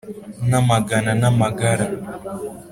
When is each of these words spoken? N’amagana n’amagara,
N’amagana 0.49 1.11
n’amagara, 1.21 1.85